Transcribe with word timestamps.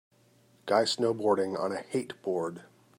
Guy 0.65 0.85
snowboarding 0.85 1.55
on 1.59 1.71
a 1.71 1.81
HATE 1.81 2.19
board 2.23 2.63